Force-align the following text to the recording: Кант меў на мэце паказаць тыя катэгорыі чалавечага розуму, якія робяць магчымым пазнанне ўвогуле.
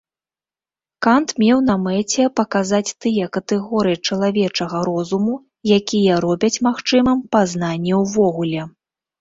Кант 1.05 1.33
меў 1.41 1.59
на 1.67 1.75
мэце 1.83 2.25
паказаць 2.39 2.95
тыя 3.05 3.27
катэгорыі 3.37 4.01
чалавечага 4.07 4.77
розуму, 4.89 5.33
якія 5.79 6.13
робяць 6.27 6.55
магчымым 6.69 7.19
пазнанне 7.37 7.93
ўвогуле. 8.05 8.61